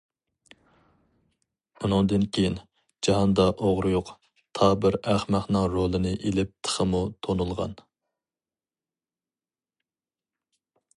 ئۇنىڭدىن 1.83 2.23
كېيىن« 2.37 2.57
جاھاندا 3.07 3.45
ئوغرى 3.51 3.91
يوق» 3.97 4.11
تا 4.61 4.71
بىر 4.85 4.99
ئەخمەقنىڭ 5.13 5.69
رولىنى 5.77 6.17
ئېلىپ 6.31 6.57
تېخىمۇ 6.69 7.05
تونۇلغان. 7.29 7.79